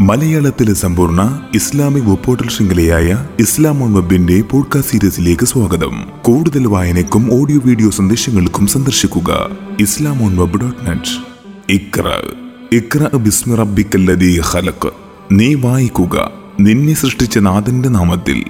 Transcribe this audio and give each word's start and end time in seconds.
മലയാളത്തിലെ 0.00 0.74
സമ്പൂർണ 0.74 1.40
Islamic 1.54 2.04
web 2.04 2.24
portal 2.24 2.48
ശൃംഖലയായ 2.48 3.26
ഇസ്ലാം 3.38 3.82
ഓൺ 3.82 3.94
വെബിന്റെ 3.94 4.40
പോഡ്കാസ്റ്റ് 4.40 4.92
സീരീസിലേക്ക് 4.92 5.46
സ്വാഗതം. 5.46 6.06
കൂടുതൽ 6.22 6.66
വായനയ്ക്കും 6.66 7.40
ഓഡിയോ 7.40 7.60
വീഡിയോ 7.64 7.90
സന്ദേശങ്ങൾക്കും 7.90 8.66
സന്ദർശിക്കുക 8.66 9.48
Islam 9.80 10.22
on 10.22 10.36
web 10.36 10.60
dot 10.60 10.90
net. 10.90 11.24
Iqra 11.72 12.22
ഇക്ര 12.72 13.16
ബിസ്മി 13.16 13.56
റബ്ബിക്കല്ലദീ 13.56 14.40
ഖലഖ്. 14.52 14.90
നീ 15.32 15.54
വായിക്കുക 15.54 16.30
നിന്നെ 16.60 16.94
സൃഷ്ടിച്ച 16.94 17.38
നാഥന്റെ 17.38 17.88
നാമത്തിൽ. 17.88 18.44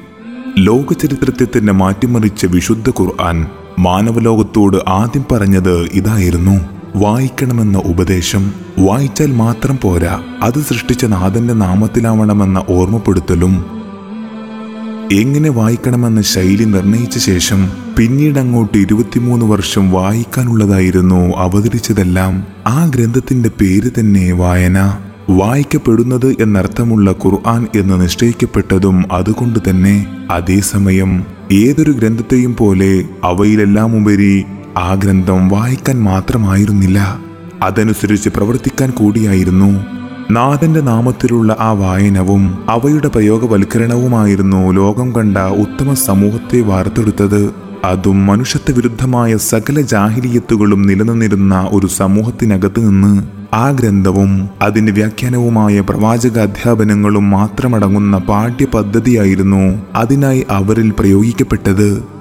ലോക 0.59 0.93
ചരിത്രത്തെ 0.93 1.59
തന്നെ 1.59 1.73
മാറ്റിമറിച്ച 1.73 2.47
വിശുദ്ധ 2.47 2.91
ഖുർആൻ 2.91 3.47
മാനവലോകത്തോട് 3.79 4.77
ആദ്യം 4.89 5.25
പറഞ്ഞത് 5.33 5.83
ഇതായിരുന്നു. 5.93 6.78
വായിക്കണമെന്ന 7.01 7.79
ഉപദേശം 7.79 8.53
വായിച്ചാൽ 8.79 9.33
മാത്രം 9.33 9.79
പോരാ. 9.83 10.21
അത് 10.43 10.59
സൃഷ്ടിച്ച 10.63 11.05
നാഥന്റെ 11.05 11.55
നാമത്തിലാവണമെന്ന 11.55 12.65
ഓർമ്മപ്പെടുത്തലും 12.69 13.65
എങ്ങനെ 15.13 15.51
വായിക്കണമെന്ന 15.51 16.23
ശൈലി 16.23 16.65
നിർണയിച്ച 16.65 17.19
ശേഷം 17.19 17.71
പിന്നീട് 17.97 18.39
അങ്ങോട്ട് 18.39 18.79
ഇരുപത്തിമൂന്ന് 18.79 19.47
വർഷം 19.47 19.91
വായിക്കാനുള്ളതായിരുന്നു 19.91 21.33
അവതരിച്ചതെല്ലാം. 21.37 22.47
ആ 22.67 22.87
ഗ്രന്ഥത്തിന്റെ 22.87 23.49
പേര് 23.49 23.91
തന്നെ 23.99 24.33
വായന. 24.33 24.99
വായിക്കപ്പെടുന്നത് 25.31 26.37
എന്നർത്ഥമുള്ള 26.41 27.11
ഖുർആൻ 27.11 27.67
എന്ന് 27.77 28.03
നിശ്ചയിക്കപ്പെട്ടതും 28.03 29.05
അതുകൊണ്ട് 29.13 29.59
തന്നെ 29.71 30.07
അതേസമയം 30.31 31.25
ഏതൊരു 31.53 31.93
ഗ്രന്ഥത്തെയും 31.93 32.57
പോലെ 32.59 33.05
അവയിലെല്ലാം 33.25 33.97
ഉപരി 33.97 34.45
ആ 34.79 34.95
ഗ്രന്ഥം 34.95 35.49
വായിക്കാൻ 35.49 36.03
മാത്രമായിരുന്നില്ല. 36.03 37.21
അതനുസരിച്ച് 37.63 38.29
പ്രവർത്തിക്കാൻ 38.29 38.91
കൂടിയായിരുന്നു. 38.91 39.85
നാഥന്റെ 40.31 40.81
നാമത്തിലുള്ള 40.81 41.57
ആ 41.61 41.71
വായനവും 41.73 42.71
അവയുടെ 42.71 43.09
പ്രയോഗവൽക്കരണവുമായിരുന്നു 43.09 44.73
ലോകം 44.73 45.15
കണ്ട 45.15 45.39
ഉത്തമ 45.39 45.95
സമൂഹത്തെ 45.95 46.61
വാർത്തെടുത്തത്. 46.61 47.51
അതും 47.85 48.27
മനുഷ്യത്വ 48.27 48.77
വിരുദ്ധമായ 48.77 49.37
സകല 49.37 49.81
ജാഹിലിയത്തുകളും 49.81 50.83
നിലനിന്നിരുന്ന 50.83 51.69
ഒരു 51.73 51.87
സമൂഹത്തിനകത്ത് 51.87 52.81
നിന്ന് 52.89 53.23
ആ 53.55 53.71
ഗ്രന്ഥവും 53.71 54.49
അതിന്റെ 54.63 54.93
വ്യാഖ്യാനവുമായ 54.93 55.81
പ്രവാചക 55.81 56.39
അധ്യാപനങ്ങളും 56.39 57.31
മാത്രമടങ്ങുന്ന 57.31 58.19
പാഠ്യപദ്ധതിയായിരുന്നു 58.19 59.83
അതിനായി 59.95 60.47
അവരിൽ 60.51 60.93
പ്രയോഗിക്കപ്പെട്ടത്. 60.99 62.18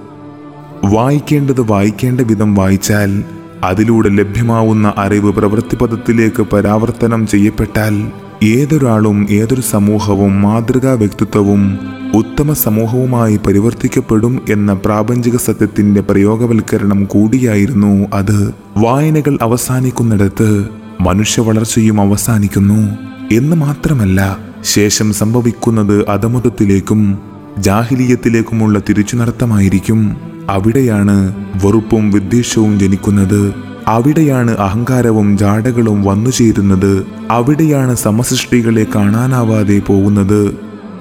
വായിക്കേണ്ടത് 0.86 1.62
വായിക്കേണ്ട 1.62 2.22
വിധം 2.22 2.56
വായിച്ചാൽ 2.56 3.24
അതിലൂടെ 3.64 4.10
ലഭ്യമാവുന്ന 4.10 4.94
അറിവ് 4.98 5.34
പ്രവൃത്തിപഥത്തിലേക്ക് 5.34 6.44
പരാവർത്തനം 6.44 7.28
ചെയ്യപ്പെട്ടാൽ 7.28 8.12
ഏതൊരാളും 8.46 9.28
ഏതൊരു 9.30 9.62
സമൂഹവും 9.62 10.42
മാതൃകാ 10.42 10.92
വ്യക്തിത്വവും 10.94 11.80
ഉത്തമ 12.16 12.54
സമൂഹവുമായി 12.54 13.38
പരിവർത്തിക്കപ്പെടും 13.38 14.42
എന്ന 14.50 14.74
പ്രാപഞ്ചിക 14.74 15.36
സത്യത്തിന്റെ 15.36 16.02
പ്രയോഗവൽക്കരണം 16.02 17.06
കൂടിയായിരുന്നു 17.06 18.08
അത്. 18.14 18.54
വായനകൾ 18.78 19.38
അവസാനിക്കുന്നിടത്ത് 19.42 20.68
മനുഷ്യ 21.02 21.42
വളർച്ചയും 21.42 22.02
അവസാനിക്കുന്നു. 22.02 22.98
എന്ന് 23.34 23.56
മാത്രമല്ല 23.56 24.38
ശേഷം 24.62 25.14
സംഭവിക്കുന്നത് 25.14 26.10
അധമതത്തിലേക്കും 26.10 27.20
ജാഹിലീയത്തിലേക്കുമുള്ള 27.58 28.80
തിരിച്ചുനടത്തമായിരിക്കും. 28.80 30.27
അവിടെയാണ് 30.50 31.46
വെറുപ്പും 31.66 32.12
വിദ്വേഷവും 32.12 32.80
ജനിക്കുന്നത്. 32.80 33.54
അവിടെയാണ് 33.88 34.52
അഹങ്കാരവും 34.52 35.38
ജാടകളും 35.38 36.04
വന്നു 36.04 36.30
ചേരുന്നത്. 36.30 37.06
അവിടെയാണ് 37.32 37.96
സമസൃഷ്ടികളെ 37.96 38.88
കാണാനാവാതെ 38.96 39.80
പോകുന്നത്. 39.80 40.58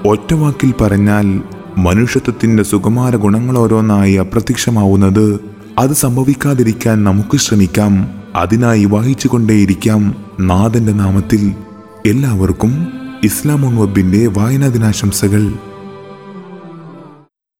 ഒറ്റവാക്കിൽ 0.06 0.74
പറഞ്ഞാൽ 0.80 1.40
മനുഷ്യത്വത്തിന്റെ 1.78 2.62
സുകുമാര 2.62 3.16
ഗുണങ്ങളോരോന്നായി 3.16 4.14
അപ്രത്യക്ഷമാവുന്നത്. 4.14 5.40
അത് 5.78 5.92
സംഭവിക്കാതിരിക്കാൻ 5.92 7.04
നമുക്ക് 7.04 7.36
ശ്രമിക്കാം. 7.36 8.08
അതിനായി 8.36 8.84
വായിച്ചുകൊണ്ടേയിരിക്കാം 8.84 10.14
നാഥന്റെ 10.40 10.92
നാമത്തിൽ. 10.92 11.54
എല്ലാവർക്കും 12.06 12.88
ഇസ്ലാം 13.24 13.76
വബിന്റെ 13.76 14.26
വായനാ 14.26 14.66
ദിനാശംസകൾ. 14.66 15.52